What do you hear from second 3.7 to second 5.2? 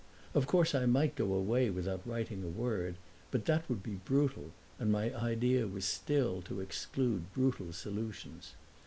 be brutal and my